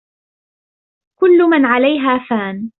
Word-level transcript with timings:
كل 1.19 1.41
من 1.49 1.65
عليها 1.65 2.17
فان 2.29 2.69